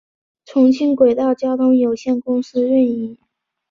[0.45, 3.15] 重庆轨道交通有限公司运营。